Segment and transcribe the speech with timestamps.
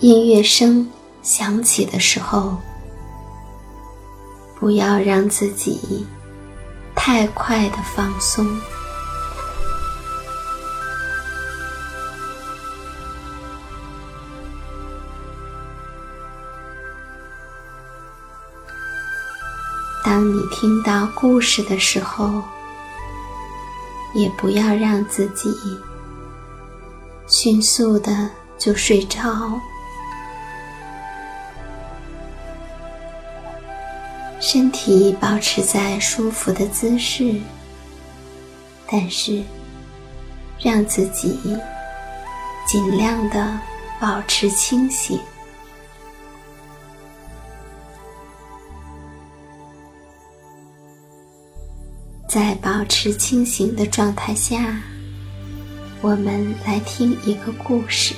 [0.00, 0.90] 音乐声
[1.22, 2.56] 响起的时候，
[4.58, 6.06] 不要让自己
[6.94, 8.46] 太快的放松。
[20.02, 22.42] 当你听到故事的时候，
[24.14, 25.54] 也不要让自己
[27.26, 28.30] 迅速的。
[28.60, 29.58] 就睡着，
[34.52, 37.40] 身体保持在舒服的姿势，
[38.84, 39.44] 但是
[40.58, 41.38] 让自己
[42.66, 43.56] 尽量的
[44.00, 45.20] 保持清醒。
[52.28, 54.82] 在保持清醒的状态下，
[56.00, 58.16] 我们来听一个故事。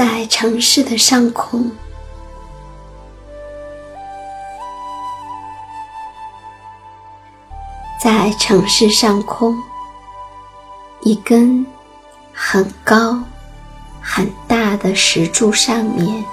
[0.00, 1.70] 在城市的上空，
[8.02, 9.54] 在城市上空，
[11.02, 11.66] 一根
[12.32, 13.22] 很高、
[14.00, 16.24] 很大的石柱上面，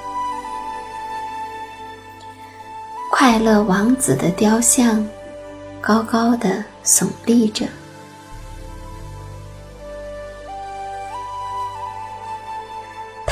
[3.11, 5.05] 快乐王子的雕像
[5.81, 7.65] 高高的耸立着。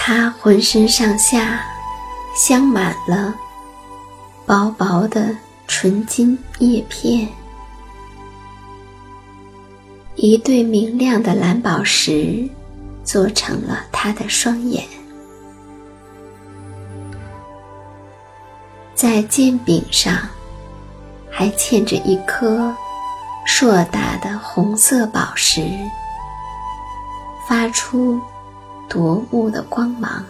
[0.07, 1.65] 他浑身上下
[2.35, 3.33] 镶满了
[4.45, 5.35] 薄薄的
[5.65, 7.27] 纯金叶片，
[10.13, 12.47] 一对明亮的蓝宝石
[13.03, 14.85] 做成了他的双眼，
[18.93, 20.15] 在剑柄上
[21.31, 22.71] 还嵌着一颗
[23.43, 25.67] 硕大的红色宝石，
[27.49, 28.21] 发出。
[28.89, 30.23] 夺目的光芒。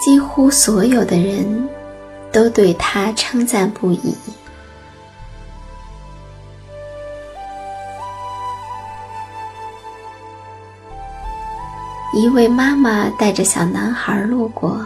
[0.00, 1.68] 几乎所有的人
[2.32, 4.14] 都对他称赞不已。
[12.12, 14.84] 一位妈妈带着小男孩路过，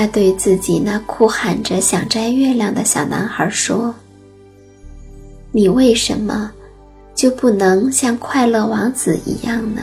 [0.00, 3.94] 他对自己那哭喊着想摘月亮的小男孩说
[5.52, 6.50] ：“你为什么
[7.14, 9.82] 就不能像快乐王子一样呢？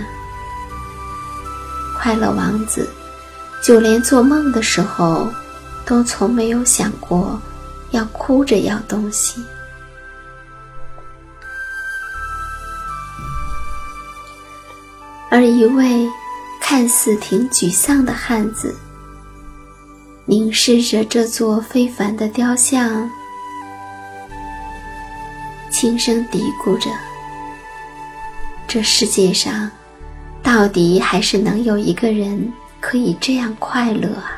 [2.00, 2.90] 快乐王子
[3.64, 5.28] 就连做梦的时候，
[5.86, 7.40] 都从没有想过
[7.92, 9.40] 要哭着要东西。”
[15.30, 16.10] 而一位
[16.60, 18.75] 看似挺沮丧的汉子，
[20.29, 23.09] 凝视着这座非凡的雕像，
[25.69, 26.89] 轻声嘀咕着
[28.68, 29.71] ：“这世界上，
[30.44, 32.51] 到底还是能有一个人
[32.81, 34.33] 可以这样快乐啊！”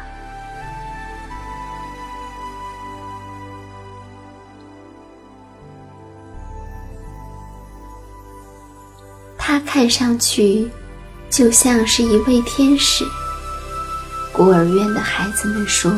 [9.40, 10.70] 他看上去。
[11.32, 13.06] 就像是一位天使，
[14.32, 15.92] 孤儿院的孩子们说：“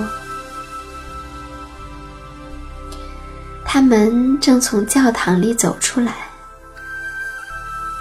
[3.64, 6.14] 他们正从教堂里走出来，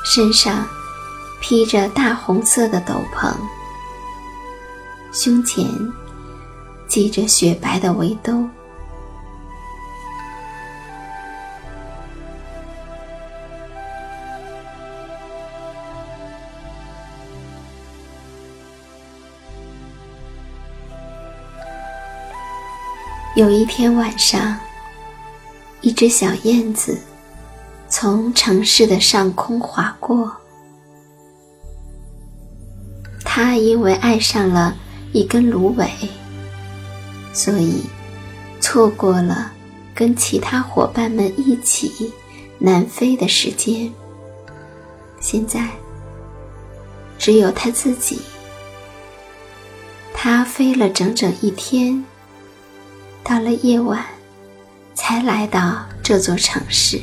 [0.05, 0.67] 身上
[1.41, 3.35] 披着大红色的斗篷，
[5.13, 5.67] 胸前
[6.89, 8.49] 系着雪白的围兜。”
[23.41, 24.61] 有一天晚上，
[25.81, 27.01] 一只小燕子
[27.89, 30.31] 从城市的上空划过。
[33.25, 34.77] 它因为爱上了
[35.13, 35.89] 一根芦苇，
[37.33, 37.85] 所以
[38.61, 39.51] 错过了
[39.95, 42.13] 跟其他伙伴们一起
[42.59, 43.91] 南飞的时间。
[45.19, 45.67] 现在，
[47.17, 48.21] 只有它自己。
[50.13, 52.05] 它飞了整整一天。
[53.31, 54.05] 到了夜晚，
[54.93, 57.01] 才来到这座城市。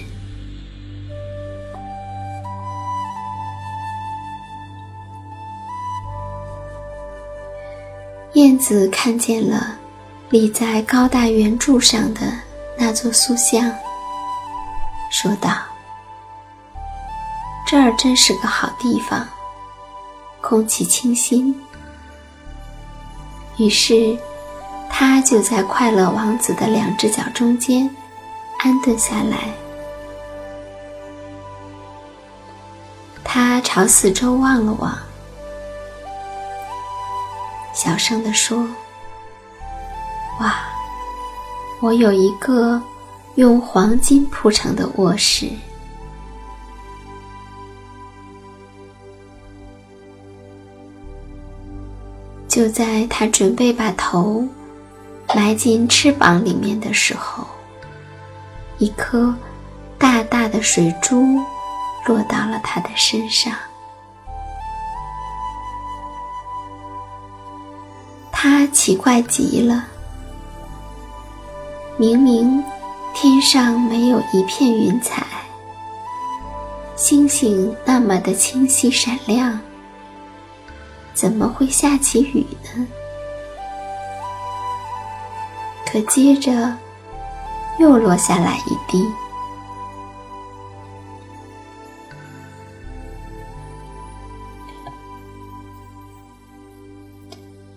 [8.33, 9.79] 燕子看见了
[10.29, 12.19] 立在高大圆柱上的
[12.77, 13.73] 那座塑像，
[15.09, 15.49] 说道
[17.65, 19.25] ：“这儿真是个好地方，
[20.41, 21.55] 空气清新。”
[23.57, 24.19] 于是。
[24.99, 27.87] 他就在快乐王子的两只脚中间
[28.57, 29.53] 安顿下来。
[33.23, 34.97] 他朝四周望了望，
[37.75, 38.67] 小声地说
[40.41, 40.55] ：“哇，
[41.79, 42.81] 我有一个
[43.35, 45.47] 用黄金铺成的卧室。”
[52.49, 54.43] 就在他准备把头。
[55.37, 57.45] 埋进翅膀里面的时候，
[58.79, 59.31] 一颗
[59.95, 61.39] 大大的水珠
[62.07, 63.53] 落到了他的身上。
[68.31, 69.85] 他奇怪极了，
[71.97, 72.63] 明明
[73.13, 75.23] 天上没有一片云彩，
[76.95, 79.59] 星星那么的清晰闪亮，
[81.13, 82.87] 怎么会下起雨呢？
[85.97, 86.77] 可接着，
[87.79, 89.03] 又落下来一滴。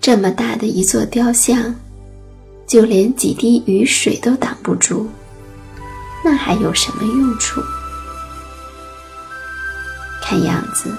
[0.03, 1.75] 这么大的一座雕像，
[2.67, 5.07] 就连几滴雨水都挡不住，
[6.23, 7.63] 那还有什么用处？
[10.21, 10.95] 看样子，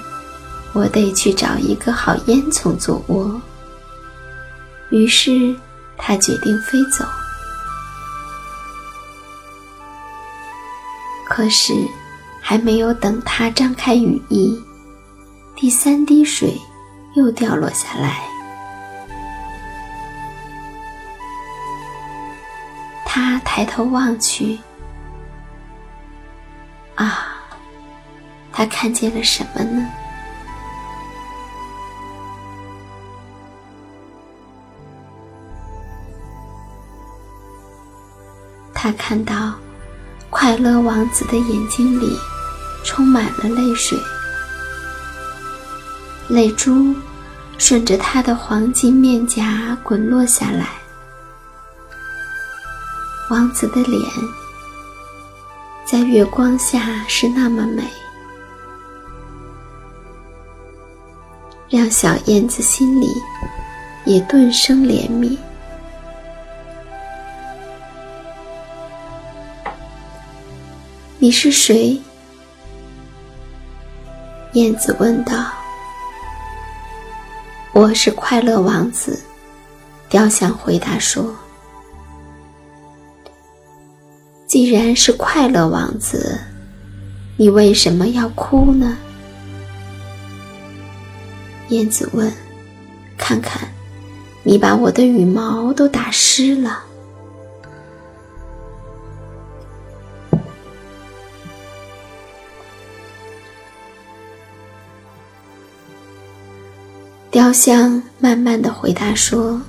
[0.73, 3.39] 我得去找一个好烟囱做窝。
[4.89, 5.55] 于是。
[6.03, 7.05] 他决定飞走，
[11.25, 11.74] 可是
[12.41, 14.62] 还没有等他张开羽翼，
[15.55, 16.60] 第三滴水
[17.13, 18.20] 又掉落下来。
[23.05, 24.58] 他抬头望去，
[26.96, 27.38] 啊，
[28.51, 29.88] 他看见了什么呢？
[38.83, 39.53] 他看到
[40.31, 42.17] 快乐王子的眼睛里
[42.83, 43.95] 充满了泪水，
[46.27, 46.95] 泪珠
[47.59, 50.67] 顺着他的黄金面颊滚落下来。
[53.29, 54.01] 王子的脸
[55.85, 57.83] 在月光下是那么美，
[61.69, 63.07] 让小燕子心里
[64.05, 65.38] 也顿生怜悯。
[71.23, 72.01] 你是谁？
[74.53, 75.53] 燕子问道。
[77.73, 79.21] 我是快乐王子，
[80.09, 81.35] 雕像回答说
[84.47, 86.41] ：“既然是快乐王子，
[87.37, 88.97] 你为什么要哭呢？”
[91.69, 92.33] 燕子问
[93.15, 93.69] ：“看看，
[94.41, 96.85] 你把我的羽毛都打湿了。”
[107.31, 109.61] 雕像慢慢的回答说：“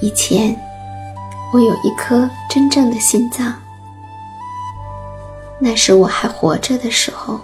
[0.00, 0.58] 以前，
[1.52, 3.54] 我有一颗真正的心脏。
[5.60, 7.38] 那是我还活着的时候，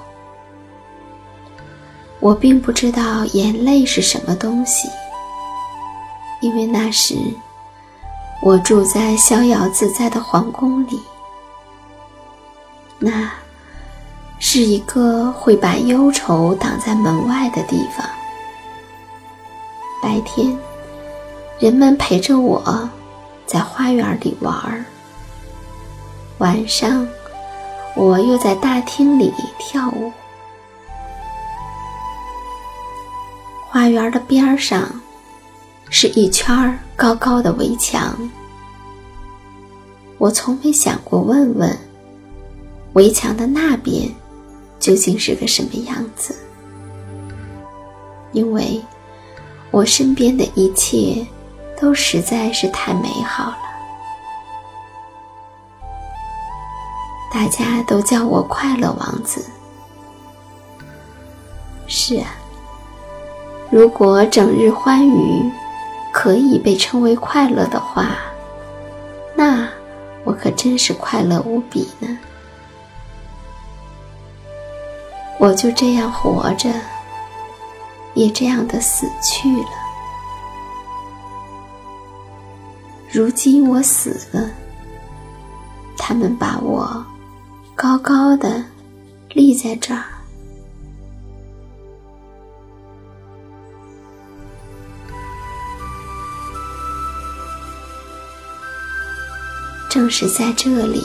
[2.18, 4.88] 我并不知道眼泪是什么东西，
[6.40, 7.14] 因为那时
[8.40, 10.98] 我住在逍遥自在的皇宫里，
[12.98, 13.30] 那
[14.38, 18.02] 是一个会把忧愁挡在门外的地方。”
[20.02, 20.56] 白天，
[21.58, 22.88] 人们陪着我，
[23.44, 24.82] 在花园里玩儿。
[26.38, 27.06] 晚上，
[27.94, 30.10] 我又在大厅里跳舞。
[33.68, 34.88] 花园的边上，
[35.90, 38.16] 是一圈高高的围墙。
[40.16, 41.78] 我从没想过问问，
[42.94, 44.08] 围墙的那边，
[44.78, 46.34] 究竟是个什么样子，
[48.32, 48.82] 因为。
[49.70, 51.26] 我身边的一切，
[51.80, 53.56] 都实在是太美好了。
[57.32, 59.44] 大家都叫我快乐王子。
[61.86, 62.34] 是啊，
[63.70, 65.50] 如果整日欢愉
[66.12, 68.08] 可以被称为快乐的话，
[69.36, 69.68] 那
[70.24, 72.18] 我可真是快乐无比呢。
[75.38, 76.68] 我就这样活着。
[78.20, 79.68] 也这样的死去了。
[83.10, 84.50] 如今我死了，
[85.96, 87.02] 他们把我
[87.74, 88.62] 高高的
[89.30, 90.04] 立在这儿。
[99.88, 101.02] 正是在这里。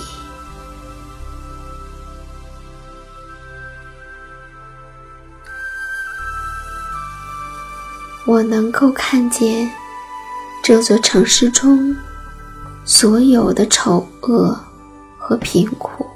[8.28, 9.70] 我能够看见
[10.64, 11.96] 这座城市中
[12.84, 14.60] 所有的丑恶
[15.16, 16.08] 和贫苦，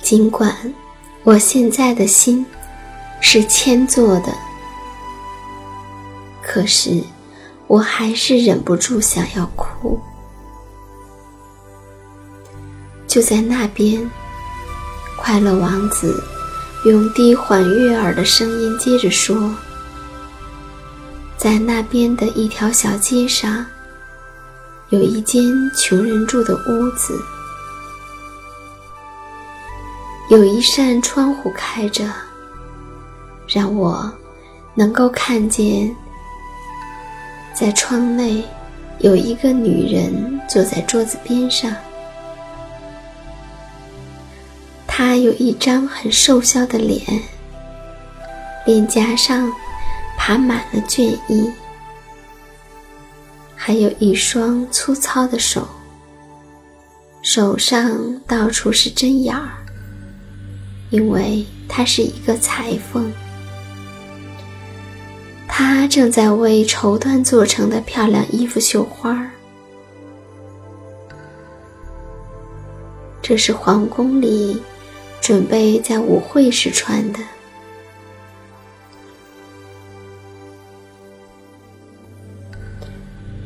[0.00, 0.56] 尽管
[1.24, 2.46] 我现在的心
[3.20, 4.32] 是铅做的，
[6.40, 7.02] 可是
[7.66, 10.00] 我还是忍不住想要哭。
[13.16, 14.10] 就在那边，
[15.16, 16.22] 快乐王子
[16.84, 19.54] 用低缓悦耳的声音接着说
[21.34, 23.64] ：“在那边的一条小街上，
[24.90, 27.18] 有一间穷人住的屋子，
[30.28, 32.04] 有一扇窗户开着，
[33.48, 34.12] 让我
[34.74, 35.90] 能够看见，
[37.54, 38.44] 在窗内
[38.98, 41.74] 有一个女人坐在桌子边上。”
[45.16, 47.00] 他有一张很瘦削的脸，
[48.66, 49.50] 脸颊上
[50.14, 51.50] 爬满了倦意，
[53.54, 55.66] 还有一双粗糙的手，
[57.22, 59.48] 手上到处是针眼儿，
[60.90, 63.10] 因为他是一个裁缝。
[65.48, 69.30] 他正在为绸缎做成的漂亮衣服绣花儿。
[73.22, 74.62] 这是皇宫里。
[75.26, 77.18] 准备在舞会时穿的。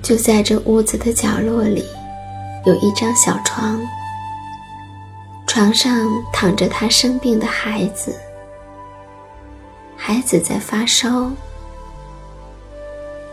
[0.03, 1.83] 就在这屋子的角落里，
[2.67, 3.81] 有一张小床，
[5.47, 8.15] 床上躺着他生病的孩子。
[9.97, 11.31] 孩子在发烧，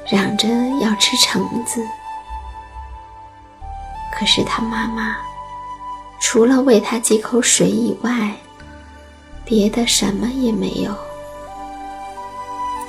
[0.09, 0.47] 嚷着
[0.79, 1.85] 要吃橙子，
[4.17, 5.17] 可是他妈妈
[6.19, 8.35] 除了喂他几口水以外，
[9.45, 10.91] 别的什么也没有。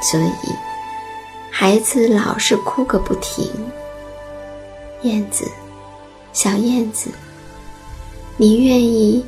[0.00, 0.54] 所以，
[1.50, 3.50] 孩子老是哭个不停。
[5.02, 5.48] 燕子，
[6.32, 7.10] 小燕子，
[8.36, 9.24] 你愿意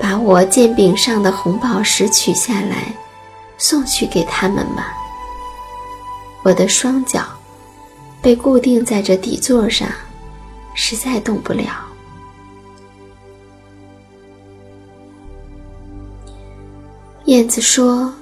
[0.00, 2.92] 把我剑柄上的红宝石取下来，
[3.58, 4.84] 送去给他们吗？
[6.42, 7.24] 我的双脚
[8.20, 9.88] 被固定在这底座上，
[10.74, 11.91] 实在动不了。
[17.32, 18.12] 燕子说。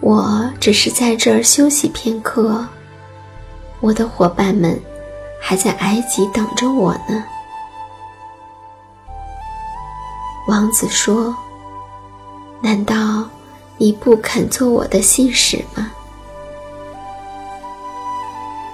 [0.00, 2.62] 我只是在这儿休息片刻，
[3.80, 4.78] 我的伙伴们
[5.40, 7.24] 还在埃及等着我呢。
[10.46, 11.34] 王子说
[12.60, 13.26] ：“难道
[13.78, 15.90] 你不肯做我的信使吗？”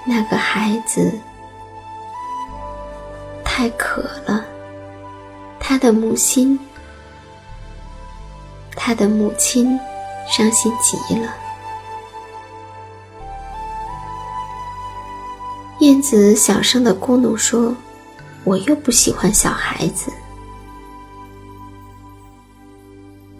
[0.03, 1.17] 那个孩子
[3.41, 4.43] 太渴了，
[5.61, 6.59] 他的母亲，
[8.83, 9.79] 他的母亲。
[10.29, 11.33] 伤心极了。
[15.79, 17.75] 燕子小声的咕哝说
[18.45, 20.09] ：“我又不喜欢小孩子。”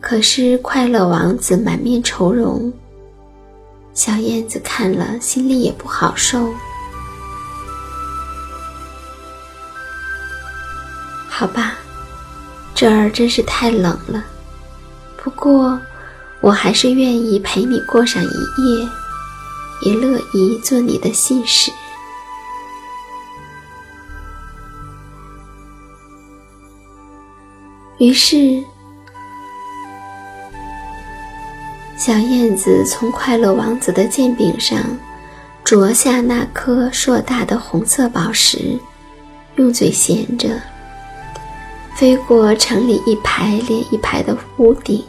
[0.01, 2.74] 可是快乐王子满面愁容，
[3.93, 6.53] 小燕子看了心里也不好受。
[11.29, 11.75] 好吧，
[12.75, 14.25] 这儿真是太冷了。
[15.23, 15.79] 不过。
[16.43, 18.89] 我还是愿意陪你过上一夜，
[19.83, 21.71] 也乐意做你的信使。
[27.99, 28.59] 于是，
[31.95, 34.83] 小燕子从快乐王子的剑柄上
[35.63, 38.79] 啄下那颗硕大的红色宝石，
[39.57, 40.59] 用嘴衔着，
[41.93, 45.05] 飞过城里一排连一排的屋顶。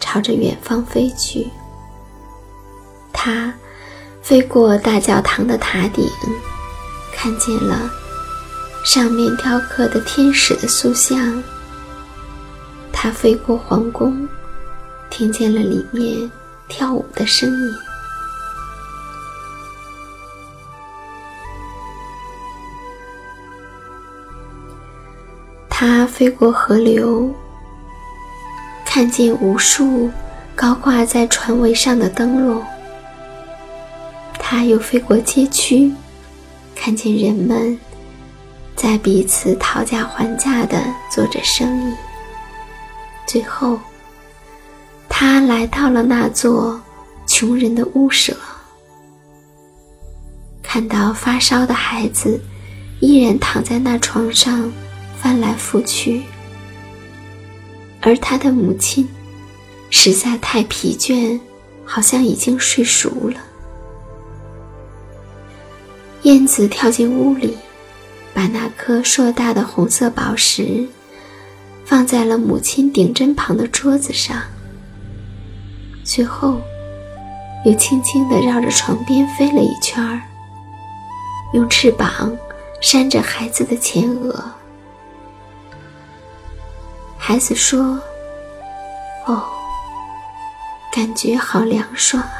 [0.00, 1.46] 朝着远方飞去。
[3.12, 3.52] 它
[4.22, 6.08] 飞过大教堂的塔顶，
[7.14, 7.90] 看见了
[8.84, 11.42] 上面雕刻的天使的塑像。
[12.92, 14.28] 它飞过皇宫，
[15.10, 16.30] 听见了里面
[16.68, 17.74] 跳舞的声音。
[25.68, 27.34] 它飞过河流。
[28.92, 30.10] 看见无数
[30.56, 32.60] 高挂在船桅上的灯笼，
[34.36, 35.94] 他又飞过街区，
[36.74, 37.78] 看见人们
[38.74, 41.94] 在彼此讨价还价的做着生意。
[43.28, 43.78] 最后，
[45.08, 46.78] 他来到了那座
[47.28, 48.36] 穷人的屋舍，
[50.64, 52.40] 看到发烧的孩子
[52.98, 54.68] 依然躺在那床上
[55.16, 56.24] 翻来覆去。
[58.00, 59.08] 而他的母亲
[59.90, 61.38] 实在太疲倦，
[61.84, 63.36] 好像已经睡熟了。
[66.22, 67.56] 燕子跳进屋里，
[68.32, 70.86] 把那颗硕大的红色宝石
[71.84, 74.42] 放在了母亲顶针旁的桌子上，
[76.04, 76.60] 随后
[77.64, 80.22] 又轻轻地绕着床边飞了一圈儿，
[81.52, 82.36] 用翅膀
[82.80, 84.44] 扇着孩子的前额。
[87.22, 88.00] 孩子说
[89.26, 89.44] ：“哦，
[90.90, 92.32] 感觉好凉爽啊，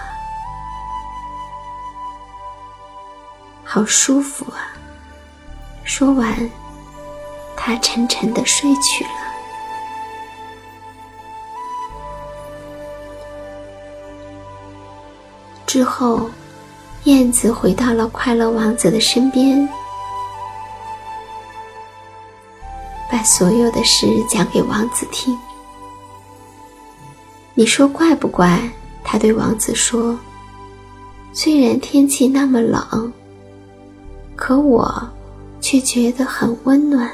[3.63, 4.73] 好舒服啊。”
[5.85, 6.51] 说完，
[7.57, 9.11] 他沉沉的睡去了。
[15.67, 16.29] 之后，
[17.05, 19.69] 燕子回到了快乐王子的身边。
[23.21, 25.39] 把所有的事讲给王子听。
[27.53, 28.59] 你说怪不怪？
[29.05, 30.19] 他对王子说
[31.35, 33.13] ：“虽然天气那么冷，
[34.35, 35.07] 可我
[35.61, 37.11] 却觉得很温暖。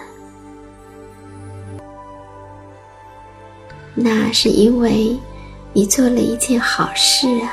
[3.92, 5.18] 那是因为
[5.72, 7.50] 你做了一件好事啊。”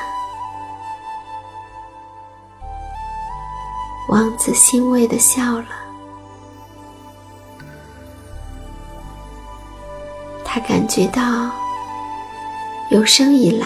[4.09, 5.82] 王子欣慰的笑了。
[10.53, 11.49] 他感觉到，
[12.91, 13.65] 有生以来，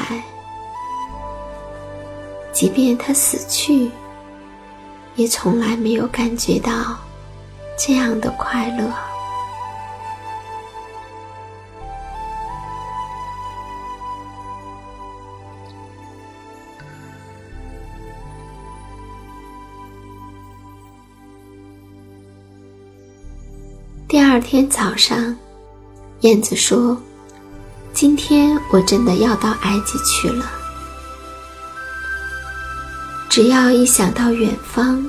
[2.53, 3.91] 即便他死去，
[5.17, 6.71] 也从来没有感觉到
[7.77, 8.89] 这样的快乐。
[24.07, 25.37] 第二天早上，
[26.21, 26.99] 燕子说
[27.93, 30.49] ：“今天我真的要到埃及去了。
[33.29, 35.07] 只要一想到远方，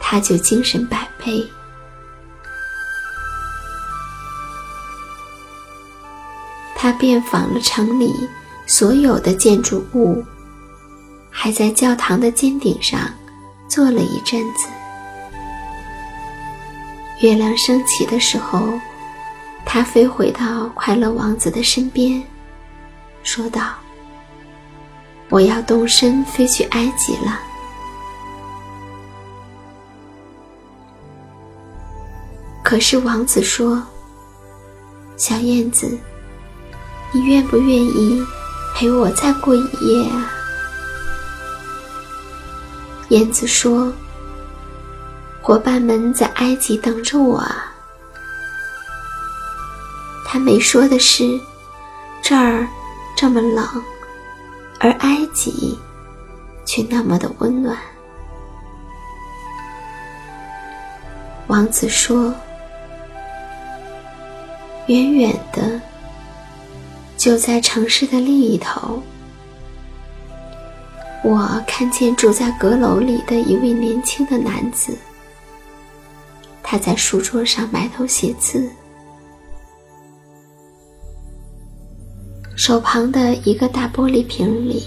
[0.00, 1.46] 他就精神百倍。
[6.74, 8.14] 他遍访了城里
[8.66, 10.24] 所有的建筑物，
[11.30, 13.00] 还在教堂的尖顶上
[13.68, 14.68] 坐了一阵子。”
[17.20, 18.78] 月亮升起的时候，
[19.64, 22.22] 他飞回到快乐王子的身边，
[23.22, 23.72] 说道
[25.30, 27.40] ：“我要动身飞去埃及了。”
[32.62, 33.82] 可是王子说
[35.16, 35.98] ：“小燕子，
[37.12, 38.22] 你愿不愿意
[38.74, 40.30] 陪我再过一夜啊？”
[43.08, 43.90] 燕子说。
[45.46, 47.72] 伙伴们在埃及等着我啊！
[50.26, 51.22] 他没说的是，
[52.20, 52.66] 这儿
[53.16, 53.64] 这么冷，
[54.80, 55.78] 而埃及
[56.64, 57.78] 却那么的温暖。
[61.46, 62.34] 王子说
[64.88, 65.80] ：“远远的，
[67.16, 69.00] 就在城市的另一头，
[71.22, 74.92] 我看见住在阁楼里的一位年轻的男子。”
[76.68, 78.68] 他在书桌上埋头写字，
[82.56, 84.82] 手旁的一个大玻璃瓶里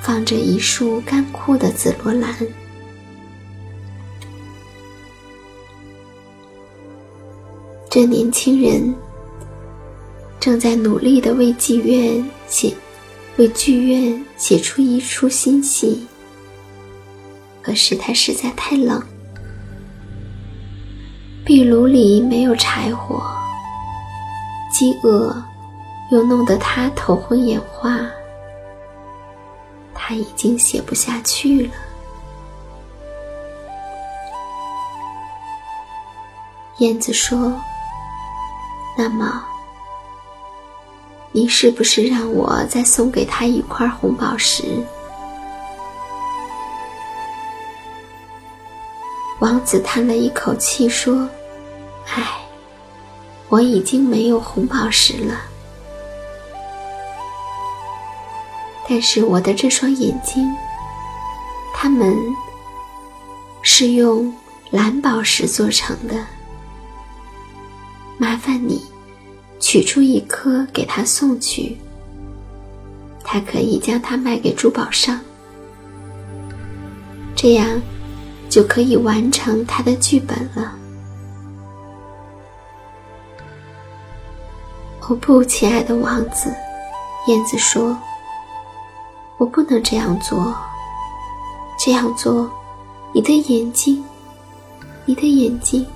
[0.00, 2.34] 放着一束干枯的紫罗兰。
[7.90, 8.94] 这年轻人
[10.40, 12.74] 正在努力的为剧院写，
[13.36, 16.06] 为剧院写出一出新戏。
[17.60, 19.11] 可是他实在太冷。
[21.44, 23.20] 壁炉里没有柴火，
[24.70, 25.34] 饥饿
[26.10, 27.98] 又弄得他头昏眼花，
[29.92, 31.72] 他已经写不下去了。
[36.78, 37.52] 燕子说
[38.96, 39.42] ：“那么，
[41.32, 44.62] 你是不是让我再送给他一块红宝石？”
[49.42, 51.28] 王子叹了一口气说
[52.14, 52.22] ：“唉，
[53.48, 55.34] 我已经没有红宝石了。
[58.88, 60.48] 但是我的这双眼睛，
[61.74, 62.16] 它们
[63.62, 64.32] 是用
[64.70, 66.24] 蓝宝石做成的。
[68.18, 68.80] 麻烦你
[69.58, 71.76] 取出一颗给他送去，
[73.24, 75.18] 他可以将它卖给珠宝商，
[77.34, 77.68] 这样。”
[78.52, 80.74] 就可以完成他的剧本了。
[85.00, 86.54] 哦不，亲爱的王子，
[87.28, 87.96] 燕子说
[89.40, 90.54] ：“我不能这样做。
[91.78, 92.52] 这样做，
[93.14, 94.04] 你的眼睛，
[95.06, 95.86] 你的眼睛。”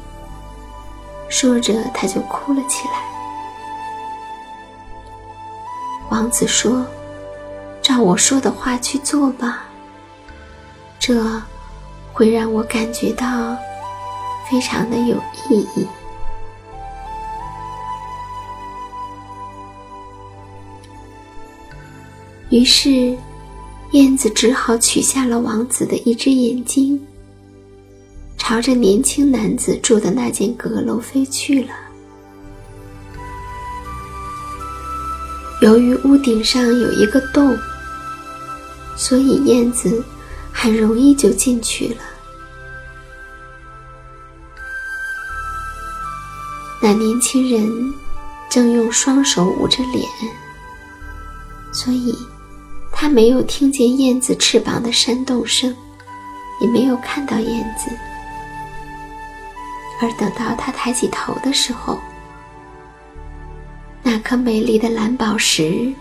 [1.29, 2.95] 说着，他就哭了起来。
[6.09, 6.87] 王子说
[7.83, 9.64] ：“照我说的话去做吧。”
[10.99, 11.23] 这。
[12.16, 13.55] 会让我感觉到
[14.50, 15.14] 非常的有
[15.50, 15.87] 意义。
[22.48, 23.14] 于是，
[23.90, 26.98] 燕子只好取下了王子的一只眼睛，
[28.38, 31.74] 朝着年轻男子住的那间阁楼飞去了。
[35.61, 37.55] 由于屋顶上有一个洞，
[38.96, 40.02] 所以燕子。
[40.59, 41.97] 很容易就进去了。
[46.81, 47.95] 那年轻人
[48.49, 50.09] 正用双手捂着脸，
[51.73, 52.16] 所以
[52.90, 55.77] 他没有听见燕子翅膀的扇动声，
[56.62, 57.90] 也没有看到燕子。
[60.01, 62.01] 而等到他抬起头的时候，
[64.03, 65.92] 那颗美丽的蓝宝石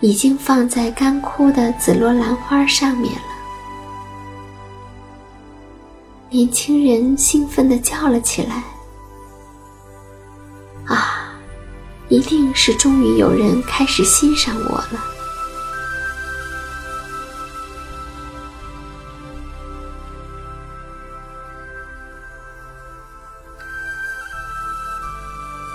[0.00, 3.37] 已经放在干枯的紫罗兰花上面了。
[6.30, 8.62] 年轻人兴奋地叫了起来
[10.84, 11.32] ：“啊，
[12.10, 14.90] 一定是终于有人开始欣赏我了！”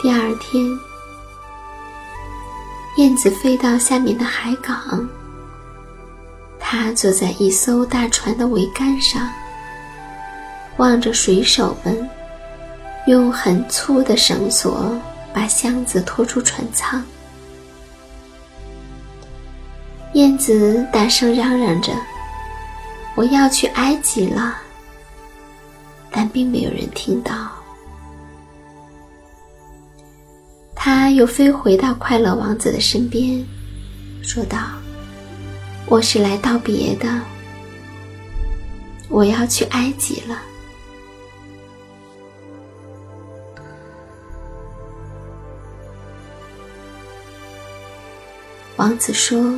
[0.04, 0.80] 第二天，
[2.98, 5.10] 燕子飞到下面的海港，
[6.60, 9.28] 它坐在一艘大船的桅杆上。
[10.78, 12.10] 望着水手们
[13.08, 15.00] 用很粗的绳索
[15.34, 17.04] 把箱子拖出船舱。
[20.14, 21.92] 燕子大声嚷嚷着
[23.16, 24.58] ：“我要去埃及了。”
[26.12, 27.50] 但并没有人听到。
[30.76, 33.44] 他又飞回到快乐王子的身边，
[34.22, 34.60] 说道
[35.88, 37.20] ：“我是来道别的，
[39.10, 40.42] 我要去埃及了。”
[48.84, 49.58] 王子说：“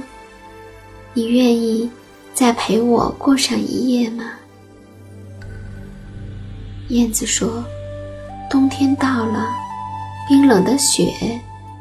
[1.15, 1.89] 你愿意
[2.35, 4.23] 再陪我过上一夜吗？”
[6.89, 7.65] 燕子说
[8.51, 9.49] ：“冬天到了，
[10.29, 11.11] 冰冷的雪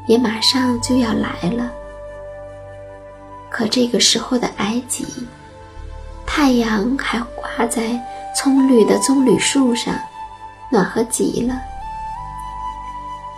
[0.07, 1.71] 也马上就要来了。
[3.51, 5.05] 可这个时候的埃及，
[6.25, 8.03] 太阳还挂在
[8.35, 9.95] 葱绿的棕榈树上，
[10.71, 11.61] 暖和极了。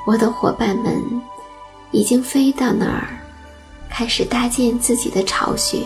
[0.06, 0.94] 我的伙伴们
[1.90, 3.08] 已经飞到那儿，
[3.90, 5.78] 开始搭建自己的巢穴。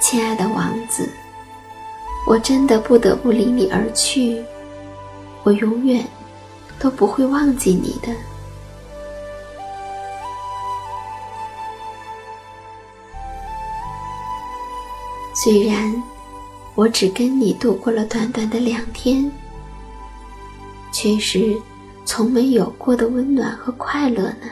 [0.00, 1.08] 亲爱的王子。”
[2.26, 4.42] 我真的不得不离你而去，
[5.42, 6.02] 我永远
[6.78, 8.08] 都不会忘记你的。
[15.34, 16.02] 虽然
[16.74, 19.30] 我只跟你度过了短短的两天，
[20.94, 21.60] 却是
[22.06, 24.46] 从没有过的温暖和快乐呢。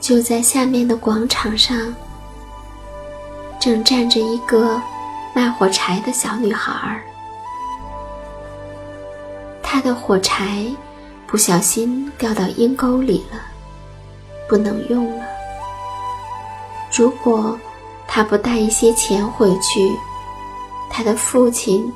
[0.00, 1.92] 就在下面的广场上，
[3.58, 4.80] 正站着一个
[5.34, 7.02] 卖火柴的小女孩儿。
[9.64, 10.64] 她的火柴
[11.26, 13.40] 不小心掉到阴沟里了，
[14.48, 15.24] 不能用了。
[16.96, 17.58] 如果
[18.06, 19.92] 她不带一些钱回去，
[20.88, 21.92] 她的父亲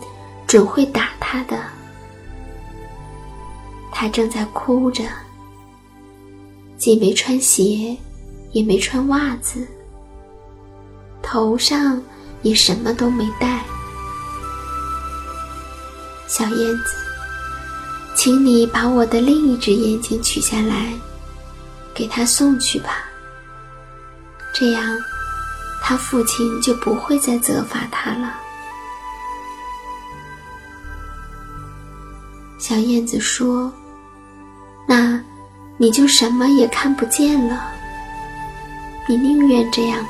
[0.49, 1.57] 准会打她的。”
[4.01, 5.05] 他正在哭着，
[6.79, 7.95] 既没穿鞋，
[8.53, 9.69] 也没穿袜子，
[11.21, 12.03] 头上
[12.41, 13.63] 也什么都没戴。
[16.27, 16.95] 小燕子，
[18.17, 20.95] 请你把我的另一只眼睛取下来，
[21.93, 23.05] 给他送去吧。
[24.55, 24.83] 这样，
[25.83, 28.35] 他父亲就不会再责罚他了。
[32.59, 33.71] 小燕子说。
[34.91, 35.23] 那，
[35.77, 37.71] 你就什么也看不见了。
[39.07, 40.09] 你宁愿这样吗？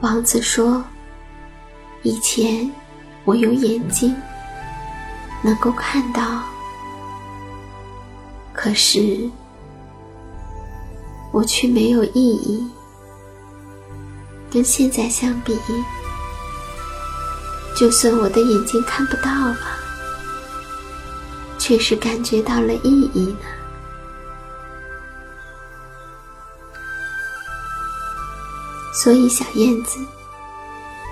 [0.00, 0.82] 王子说
[2.02, 2.68] ：“以前
[3.24, 4.16] 我有眼睛，
[5.42, 6.42] 能够看到，
[8.52, 9.30] 可是
[11.30, 12.68] 我却没有意义。
[14.50, 15.56] 跟现在相比，
[17.76, 19.56] 就算我的眼睛看不到了。”
[21.64, 23.38] 却是感觉到了意义呢。
[28.92, 29.98] 所以，小燕子，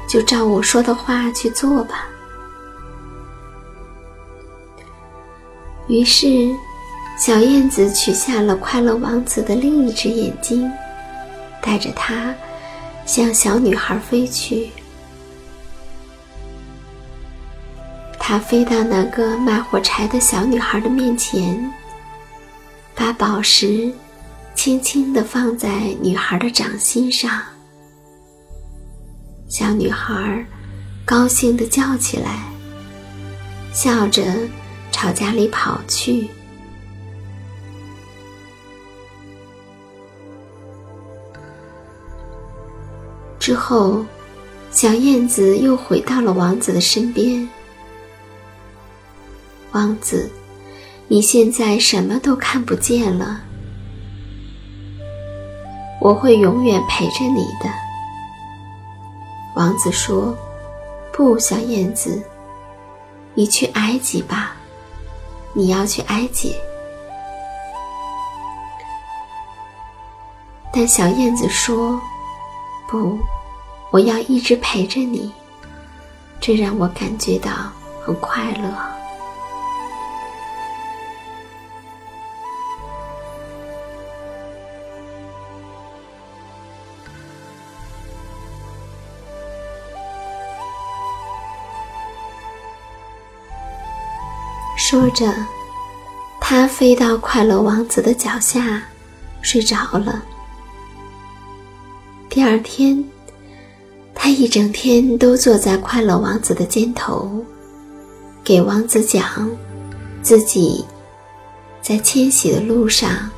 [0.07, 2.07] 就照我说的话去做吧。
[5.89, 6.55] 于是，
[7.19, 10.71] 小燕子取下了快乐王子的另一只眼睛，
[11.63, 12.35] 带着它
[13.07, 14.71] 向小女孩飞去。
[18.33, 21.71] 他飞到那个卖火柴的小女孩的面前，
[22.95, 23.93] 把宝石
[24.55, 27.43] 轻轻地放在女孩的掌心上。
[29.51, 30.43] 小女孩
[31.05, 32.43] 高兴地叫起来，
[33.71, 34.25] 笑着
[34.91, 36.27] 朝家里跑去。
[43.39, 44.03] 之后，
[44.71, 47.47] 小燕子又回到了王子的身边。
[49.73, 50.31] 王子，
[51.09, 53.41] 你现在什么都看不见了。
[55.99, 57.71] 我会永远陪着你的。
[59.57, 60.37] 王子说
[61.13, 62.23] ：“不，小燕子，
[63.33, 64.55] 你去埃及吧，
[65.55, 66.55] 你要去埃及。”
[70.71, 71.99] 但小燕子说
[72.87, 73.19] ：“不，
[73.91, 75.33] 我要一直陪着你，
[76.41, 77.51] 这让我感觉到
[78.05, 78.71] 很快乐。”
[94.93, 95.35] 说着，
[96.39, 98.83] 他飞到快乐王子的脚下，
[99.41, 100.23] 睡着了。
[102.29, 103.03] 第二天，
[104.15, 107.43] 他一整天都坐在快乐王子的肩头，
[108.45, 109.51] 给王子讲
[110.21, 110.85] 自己
[111.81, 113.31] 在迁徙的路上，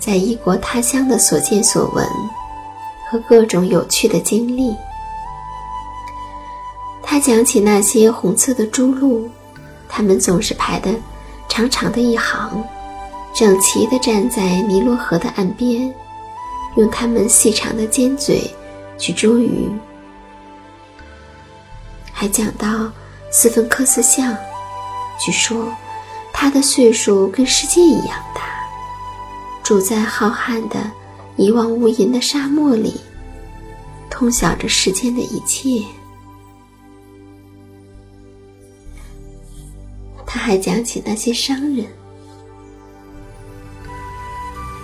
[0.00, 2.04] 在异国他乡的所见所闻
[3.08, 4.74] 和各种有趣的经历。
[7.00, 9.30] 他讲起那些红色的猪鹿，
[9.96, 10.94] 它们总是排的
[11.48, 12.62] 长长的一行，
[13.34, 15.90] 整齐地站在尼罗河的岸边，
[16.76, 18.54] 用它们细长的尖嘴
[18.98, 19.66] 去捉鱼。
[22.12, 22.92] 还讲到
[23.32, 24.36] 斯芬克斯像，
[25.18, 25.74] 据说
[26.30, 28.42] 它的岁数跟世界一样大，
[29.62, 30.76] 住在浩瀚的
[31.36, 33.00] 一望无垠的沙漠里，
[34.10, 35.82] 通晓着世间的一切。
[40.36, 41.86] 他还讲起那些商人，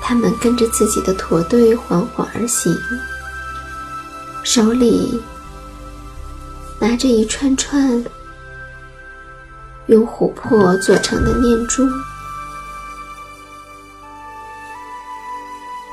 [0.01, 2.75] 他们跟着自己的驼队缓缓而行，
[4.45, 5.23] 手里
[6.81, 8.03] 拿着一串串
[9.89, 11.87] 用琥珀做成的念珠。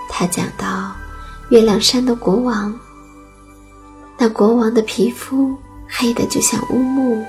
[0.10, 0.95] 他讲到
[1.50, 2.74] 月亮山的国王，
[4.17, 5.54] 那国王的皮肤
[5.86, 7.22] 黑的就像乌木。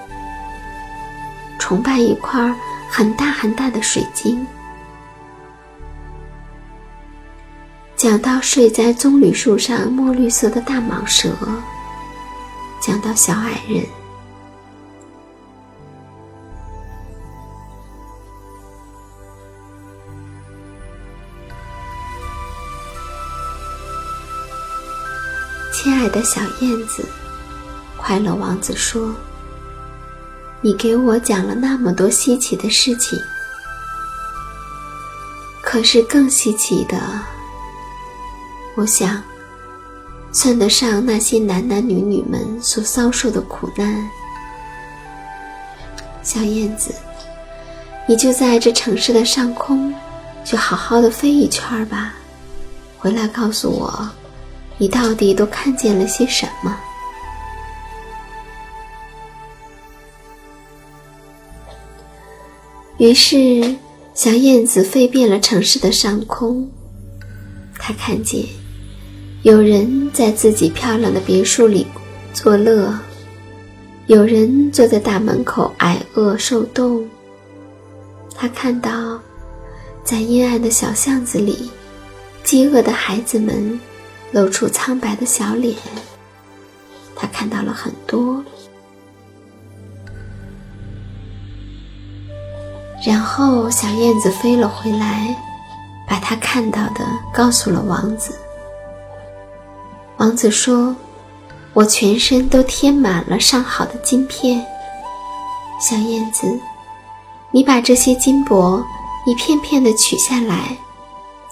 [1.71, 2.53] 崇拜一块
[2.91, 4.45] 很大很大的水晶。
[7.95, 11.33] 讲到睡在棕榈树上墨绿色的大蟒蛇，
[12.83, 13.87] 讲到小矮人，
[25.73, 27.09] 亲爱的小燕子，
[27.97, 29.15] 快乐王子说。
[30.63, 33.19] 你给我讲了那么多稀奇的事情，
[35.63, 36.99] 可是更稀奇的，
[38.75, 39.23] 我想，
[40.33, 44.07] 算得上那些男男女女们所遭受的苦难。
[46.23, 46.95] 小燕子，
[48.07, 49.95] 你就在这城市的上空，
[50.45, 52.13] 去好好的飞一圈吧，
[52.99, 54.07] 回来告诉我，
[54.77, 56.77] 你到底都看见了些什么。
[63.01, 63.77] 于是，
[64.13, 66.71] 小燕子飞遍了城市的上空。
[67.79, 68.45] 它看见
[69.41, 71.87] 有人在自己漂亮的别墅里
[72.35, 72.95] 作乐，
[74.07, 77.09] 有人坐在大门口挨饿受冻。
[78.37, 79.19] 他看到，
[80.05, 81.71] 在阴暗的小巷子里，
[82.45, 83.81] 饥饿的孩子们
[84.31, 85.75] 露出苍白的小脸。
[87.17, 88.45] 他看到了很多。
[93.03, 95.35] 然后，小燕子飞了回来，
[96.07, 98.39] 把她看到的告诉了王子。
[100.19, 100.95] 王子说
[101.73, 104.63] ：“我全身都贴满了上好的金片。
[105.81, 106.61] 小燕子，
[107.51, 108.85] 你把这些金箔
[109.25, 110.77] 一片片的取下来，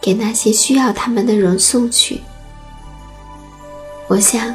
[0.03, 2.21] 给那些需要它们的人送去。
[4.07, 4.55] 我想，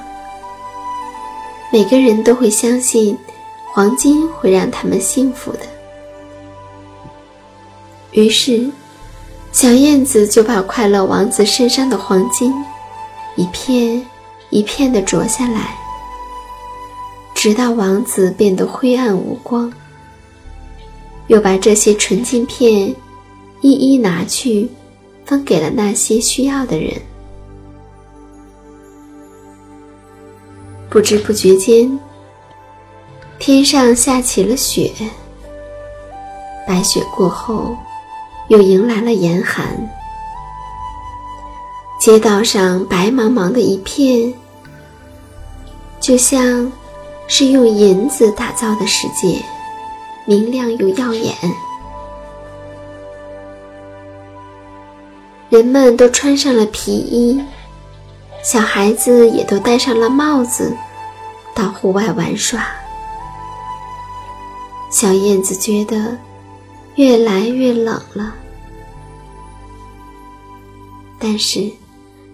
[1.72, 3.18] 每个人都会相信，
[3.74, 5.62] 黄金会让他们幸福的。”
[8.14, 8.70] 于是，
[9.52, 12.54] 小燕子就把快乐王子身上的黄金
[13.36, 14.04] 一片
[14.52, 15.76] 一片的啄下来，
[17.34, 19.72] 直到王子变得灰暗无光。
[21.28, 22.94] 又把这些纯金片
[23.62, 24.70] 一一拿去，
[25.26, 26.94] 分给了那些需要的人。
[30.90, 32.00] 不知不觉间，
[33.40, 34.92] 天上下起了雪。
[36.68, 37.76] 白雪过后。
[38.54, 39.66] 又迎来了严寒，
[42.00, 44.32] 街道上白茫茫的一片，
[46.00, 46.72] 就像
[47.28, 49.42] 是用银子打造的世界，
[50.28, 51.34] 明亮又耀眼。
[55.50, 57.44] 人们都穿上了皮衣，
[58.44, 60.72] 小孩子也都戴上了帽子，
[61.56, 62.68] 到户外玩耍。
[64.92, 66.16] 小燕子觉得。
[66.96, 68.36] 越来越冷了，
[71.26, 71.72] 但是，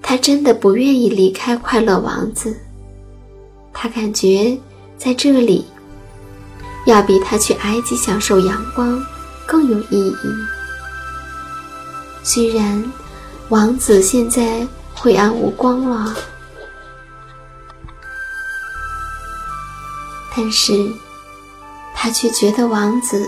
[0.01, 2.57] 他真的不愿意离开快乐王子。
[3.71, 4.57] 他感觉
[4.97, 5.63] 在这里，
[6.87, 8.99] 要比他去埃及享受阳光
[9.45, 10.15] 更有意义。
[12.23, 12.83] 虽然
[13.49, 16.15] 王子现在灰暗无光了，
[20.35, 20.73] 但是
[21.93, 23.23] 他却觉得王子。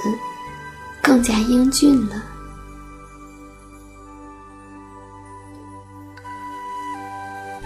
[1.04, 2.31] 更加英俊了。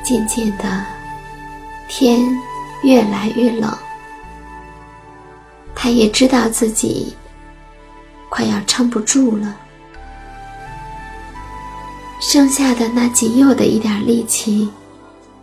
[0.06, 0.86] 渐渐的，
[1.88, 2.24] 天
[2.84, 3.76] 越来越冷，
[5.74, 7.16] 他也知道自己
[8.30, 9.56] 快要撑不住了，
[12.22, 14.70] 剩下的那仅有的一点力气，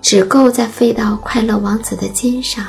[0.01, 2.65] 只够再飞到快乐王子的肩上，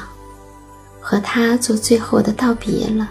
[0.99, 3.07] 和他做最后的道别了。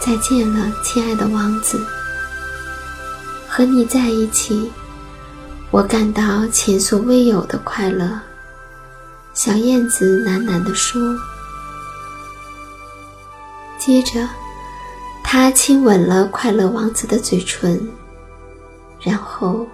[0.00, 1.82] 再见了，亲爱的王子，
[3.48, 4.70] 和你在一起。
[5.72, 8.20] 我感到前所未有的快乐，
[9.34, 11.00] 小燕子喃喃地说。
[13.78, 14.28] 接着，
[15.22, 17.88] 它亲吻了快乐王子的嘴唇，
[19.00, 19.64] 然后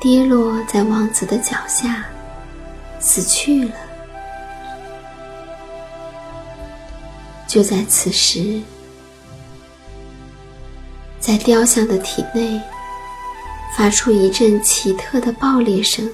[0.00, 2.04] 跌落在王子的脚下，
[3.00, 3.74] 死去了。
[7.48, 8.62] 就在此时，
[11.18, 12.60] 在雕像的体内。
[13.76, 16.08] 发出一阵奇特的爆裂声，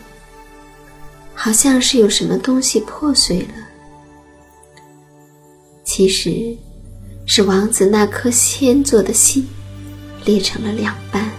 [1.34, 3.54] 好像是有什么东西破碎了。
[5.84, 6.56] 其实，
[7.26, 9.48] 是王子那颗先做的心
[10.24, 11.30] 裂成了两半。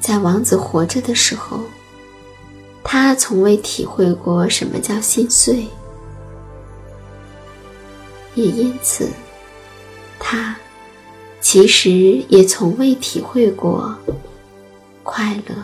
[0.00, 1.60] 在王子活着的时候，
[2.84, 5.66] 他从未体会过什么叫心碎，
[8.34, 9.08] 也因此，
[10.18, 10.56] 他。
[11.40, 11.90] 其实
[12.28, 13.96] 也从未体会过
[15.02, 15.54] 快乐。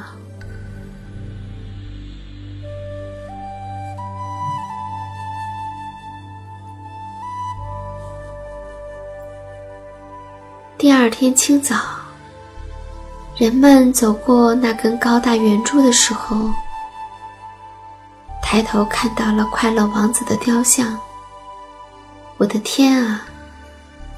[10.78, 11.76] 第二天清早，
[13.36, 16.50] 人们走过那根高大圆柱的时候，
[18.42, 20.98] 抬头看到了快乐王子的雕像。
[22.36, 23.24] 我的天啊，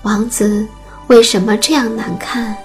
[0.02, 0.66] 王子！
[1.08, 2.56] 为什么这样难看？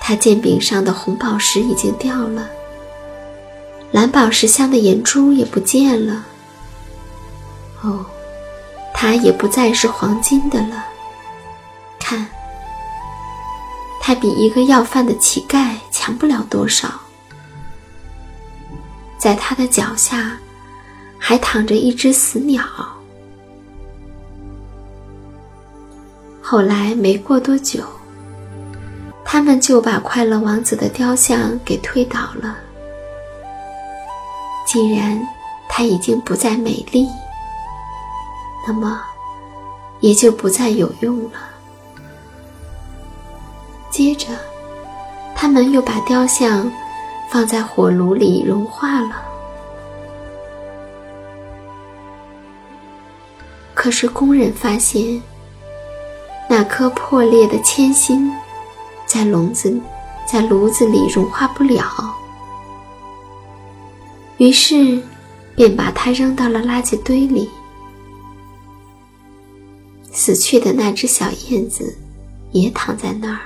[0.00, 2.48] 他剑柄上的红宝石已经掉了，
[3.92, 6.24] 蓝宝石镶的眼珠也不见了。
[7.82, 8.04] 哦，
[8.92, 10.84] 它也不再是黄金的了。
[11.98, 12.26] 看，
[14.00, 16.88] 他比一个要饭的乞丐强不了多少。
[19.16, 20.36] 在他的脚下，
[21.18, 22.64] 还躺着一只死鸟。
[26.50, 27.84] 后来没过多久，
[29.24, 32.56] 他们就把快乐王子的雕像给推倒了。
[34.66, 35.16] 既然
[35.68, 37.06] 他已经不再美丽，
[38.66, 39.00] 那么
[40.00, 41.38] 也就不再有用了。
[43.88, 44.26] 接着，
[45.36, 46.68] 他们又把雕像
[47.30, 49.22] 放在火炉里融化了。
[53.72, 55.22] 可是工人发现。
[56.52, 58.28] 那颗破裂的铅心，
[59.06, 59.80] 在笼子，
[60.26, 61.84] 在炉子里融化不了，
[64.38, 65.00] 于是
[65.54, 67.48] 便把它扔到了垃圾堆里。
[70.10, 71.96] 死去的那只小燕子
[72.50, 73.38] 也躺在那儿，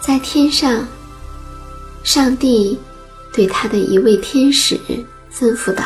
[0.00, 0.86] 在天上，
[2.04, 2.78] 上帝。
[3.32, 4.78] 对他的一位天使
[5.32, 5.84] 吩咐道：“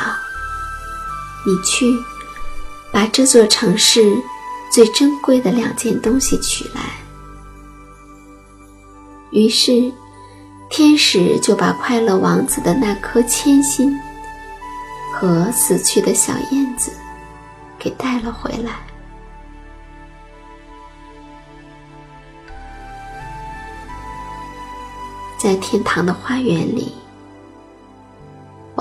[1.46, 1.94] 你去，
[2.90, 4.00] 把这座城市
[4.72, 6.80] 最珍贵的两件东西取来。”
[9.30, 9.92] 于是，
[10.70, 13.94] 天使就把快乐王子的那颗铅心
[15.12, 16.90] 和死去的小燕子
[17.78, 18.72] 给带了回来。
[25.36, 26.94] 在天堂的花园里。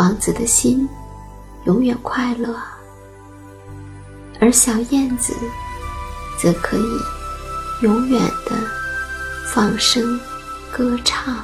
[0.04, 0.89] 王子的心
[1.64, 2.54] 永远快乐，
[4.41, 5.34] 而小燕子
[6.38, 6.99] 则可以
[7.84, 8.51] 永远的
[9.47, 10.20] 放声
[10.74, 11.41] 歌唱。